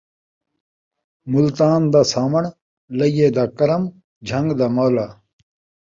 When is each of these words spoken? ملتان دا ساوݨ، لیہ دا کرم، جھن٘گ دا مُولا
ملتان 1.31 1.81
دا 1.93 2.01
ساوݨ، 2.11 2.43
لیہ 2.97 3.27
دا 3.35 3.45
کرم، 3.57 3.83
جھن٘گ 4.27 4.47
دا 4.59 4.67
مُولا 4.75 5.07